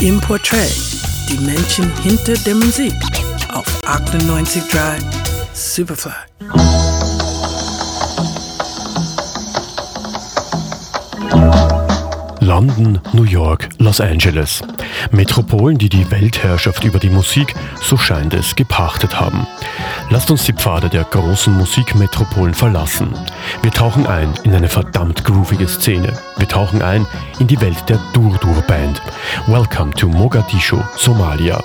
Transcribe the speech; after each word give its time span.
im 0.00 0.20
Portrait, 0.20 0.72
die 1.28 1.38
Menschen 1.38 1.90
hinter 2.02 2.34
der 2.44 2.54
Musik 2.54 2.94
auf 3.52 3.66
98.3 3.84 4.98
Superfly. 5.52 6.89
London, 12.50 13.00
New 13.12 13.22
York, 13.22 13.68
Los 13.78 14.00
Angeles. 14.00 14.60
Metropolen, 15.12 15.78
die 15.78 15.88
die 15.88 16.10
Weltherrschaft 16.10 16.82
über 16.82 16.98
die 16.98 17.08
Musik, 17.08 17.54
so 17.80 17.96
scheint 17.96 18.34
es, 18.34 18.56
gepachtet 18.56 19.20
haben. 19.20 19.46
Lasst 20.10 20.32
uns 20.32 20.42
die 20.42 20.52
Pfade 20.52 20.88
der 20.88 21.04
großen 21.04 21.56
Musikmetropolen 21.56 22.52
verlassen. 22.52 23.14
Wir 23.62 23.70
tauchen 23.70 24.04
ein 24.08 24.34
in 24.42 24.52
eine 24.52 24.68
verdammt 24.68 25.24
groovige 25.24 25.68
Szene. 25.68 26.12
Wir 26.38 26.48
tauchen 26.48 26.82
ein 26.82 27.06
in 27.38 27.46
die 27.46 27.60
Welt 27.60 27.88
der 27.88 28.00
Durdur 28.14 28.62
Band. 28.62 29.00
Welcome 29.46 29.94
to 29.94 30.08
Mogadischu, 30.08 30.82
Somalia. 30.96 31.62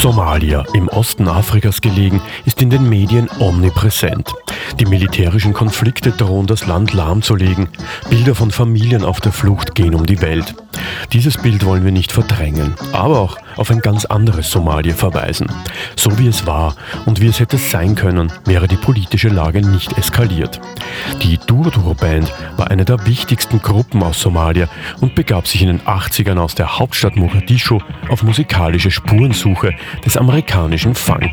Somalia, 0.00 0.64
im 0.72 0.88
Osten 0.88 1.28
Afrikas 1.28 1.82
gelegen, 1.82 2.22
ist 2.46 2.62
in 2.62 2.70
den 2.70 2.88
Medien 2.88 3.28
omnipräsent. 3.38 4.32
Die 4.78 4.86
militärischen 4.86 5.52
Konflikte 5.52 6.10
drohen 6.10 6.46
das 6.46 6.66
Land 6.66 6.94
lahmzulegen. 6.94 7.68
Bilder 8.08 8.34
von 8.34 8.50
Familien 8.50 9.04
auf 9.04 9.20
der 9.20 9.32
Flucht 9.32 9.74
gehen 9.74 9.94
um 9.94 10.06
die 10.06 10.22
Welt. 10.22 10.54
Dieses 11.12 11.36
Bild 11.36 11.64
wollen 11.64 11.84
wir 11.84 11.92
nicht 11.92 12.12
verdrängen, 12.12 12.74
aber 12.92 13.20
auch 13.20 13.36
auf 13.56 13.70
ein 13.70 13.80
ganz 13.80 14.04
anderes 14.04 14.50
Somalia 14.50 14.94
verweisen. 14.94 15.48
So 15.96 16.18
wie 16.18 16.28
es 16.28 16.46
war 16.46 16.76
und 17.06 17.20
wie 17.20 17.26
es 17.26 17.40
hätte 17.40 17.58
sein 17.58 17.94
können, 17.94 18.32
wäre 18.44 18.68
die 18.68 18.76
politische 18.76 19.28
Lage 19.28 19.60
nicht 19.60 19.96
eskaliert. 19.98 20.60
Die 21.22 21.38
Durdur 21.38 21.94
Band 21.94 22.32
war 22.56 22.70
eine 22.70 22.84
der 22.84 23.06
wichtigsten 23.06 23.60
Gruppen 23.60 24.02
aus 24.02 24.20
Somalia 24.20 24.68
und 25.00 25.14
begab 25.14 25.46
sich 25.46 25.62
in 25.62 25.68
den 25.68 25.80
80ern 25.80 26.38
aus 26.38 26.54
der 26.54 26.78
Hauptstadt 26.78 27.16
Mogadischu 27.16 27.80
auf 28.08 28.22
musikalische 28.22 28.90
Spurensuche 28.90 29.74
des 30.04 30.16
amerikanischen 30.16 30.94
Funk. 30.94 31.30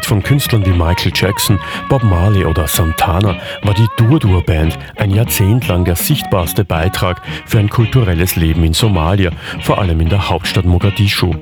Inspiriert 0.00 0.06
von 0.06 0.22
Künstlern 0.22 0.64
wie 0.64 0.70
Michael 0.70 1.12
Jackson, 1.14 1.58
Bob 1.88 2.02
Marley 2.02 2.44
oder 2.44 2.66
Santana 2.66 3.36
war 3.62 3.74
die 3.74 3.86
Durdur 3.96 4.42
Band 4.42 4.78
ein 4.96 5.10
Jahrzehnt 5.10 5.68
lang 5.68 5.84
der 5.84 5.96
sichtbarste 5.96 6.64
Beitrag 6.64 7.20
für 7.44 7.58
ein 7.58 7.68
kulturelles 7.68 8.36
Leben 8.36 8.64
in 8.64 8.72
Somalia, 8.72 9.30
vor 9.60 9.78
allem 9.78 10.00
in 10.00 10.08
der 10.08 10.30
Hauptstadt 10.30 10.64
Mogadischu. 10.64 11.34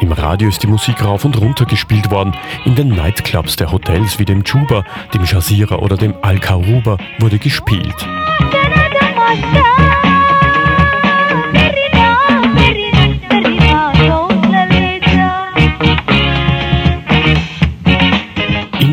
Im 0.00 0.12
Radio 0.12 0.48
ist 0.48 0.62
die 0.62 0.68
Musik 0.68 1.04
rauf 1.04 1.24
und 1.24 1.38
runter 1.38 1.66
gespielt 1.66 2.10
worden, 2.10 2.34
in 2.64 2.74
den 2.74 2.88
Nightclubs 2.88 3.56
der 3.56 3.72
Hotels 3.72 4.18
wie 4.18 4.24
dem 4.24 4.42
Juba, 4.42 4.84
dem 5.12 5.24
Jazeera 5.24 5.76
oder 5.76 5.96
dem 5.96 6.14
Al-Karuba 6.22 6.96
wurde 7.18 7.38
gespielt. 7.38 8.06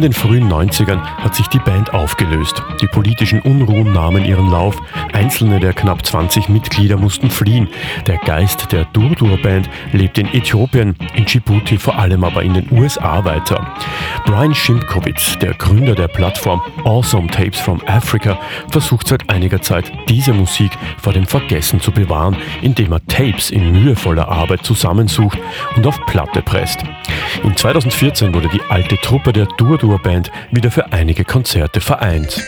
Den 0.06 0.14
frühen 0.14 0.48
90ern 0.48 1.02
hat 1.02 1.34
sich 1.34 1.48
die 1.48 1.58
Band 1.58 1.92
aufgelöst. 1.96 2.62
Die 2.80 2.86
politischen 2.86 3.42
Unruhen 3.42 3.92
nahmen 3.92 4.24
ihren 4.24 4.52
Lauf. 4.52 4.78
Einzelne 5.14 5.60
der 5.60 5.74
knapp 5.74 6.06
20 6.06 6.48
Mitglieder 6.48 6.96
mussten 6.96 7.32
fliehen. 7.32 7.68
Der 8.06 8.18
Geist 8.18 8.72
der 8.72 8.86
Durdur 8.86 9.42
Band 9.42 9.68
lebt 9.94 10.20
in 10.20 10.32
Äthiopien, 10.32 10.96
in 11.16 11.26
Djibouti, 11.26 11.80
vor 11.80 11.98
allem 11.98 12.24
aber 12.24 12.44
in 12.44 12.54
den 12.54 12.72
USA 12.72 13.26
weiter. 13.26 13.68
Brian 14.26 14.54
Schimpkowitz, 14.54 15.40
der 15.40 15.56
Gründer 15.56 15.96
der 15.96 16.08
Plattform 16.08 16.62
Awesome 16.84 17.28
Tapes 17.28 17.60
from 17.60 17.82
Africa, 17.88 18.38
versucht 18.70 19.08
seit 19.08 19.28
einiger 19.32 19.64
Zeit, 19.64 19.92
diese 20.08 20.34
Musik 20.34 20.70
vor 21.02 21.14
dem 21.14 21.26
Vergessen 21.26 21.82
zu 21.82 21.92
bewahren, 21.92 22.38
indem 22.62 22.92
er 22.92 23.04
Tapes 23.08 23.50
in 23.50 23.72
mühevoller 23.72 24.28
Arbeit 24.28 24.64
zusammensucht 24.64 25.40
und 25.76 25.88
auf 25.88 26.00
Platte 26.06 26.44
presst. 26.44 26.84
In 27.44 27.56
2014 27.56 28.34
wurde 28.34 28.50
die 28.50 28.62
alte 28.70 28.98
Truppe 28.98 29.34
der 29.34 29.46
Durdur 29.58 29.95
Band 30.00 30.32
wieder 30.52 30.72
für 30.72 30.92
einige 30.92 31.26
Konzerte 31.26 31.82
vereint. 31.82 32.44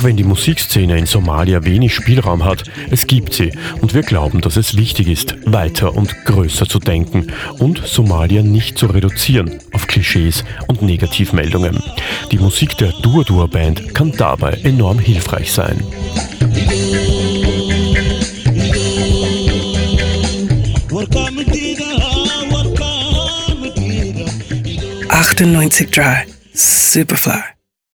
Auch 0.00 0.04
wenn 0.04 0.16
die 0.16 0.24
Musikszene 0.24 0.96
in 0.96 1.04
Somalia 1.04 1.62
wenig 1.62 1.94
Spielraum 1.94 2.42
hat, 2.42 2.62
es 2.90 3.06
gibt 3.06 3.34
sie 3.34 3.52
und 3.82 3.92
wir 3.92 4.00
glauben, 4.00 4.40
dass 4.40 4.56
es 4.56 4.78
wichtig 4.78 5.08
ist, 5.08 5.34
weiter 5.44 5.94
und 5.94 6.24
größer 6.24 6.66
zu 6.66 6.78
denken 6.78 7.26
und 7.58 7.86
Somalia 7.86 8.42
nicht 8.42 8.78
zu 8.78 8.86
reduzieren 8.86 9.58
auf 9.74 9.86
Klischees 9.86 10.42
und 10.68 10.80
Negativmeldungen. 10.80 11.82
Die 12.32 12.38
Musik 12.38 12.78
der 12.78 12.92
Dur-Dur 13.02 13.48
Band 13.48 13.94
kann 13.94 14.10
dabei 14.16 14.52
enorm 14.62 14.98
hilfreich 14.98 15.52
sein. 15.52 15.84
98 25.10 25.90
Dry 25.90 26.24
Superfly. 26.54 27.59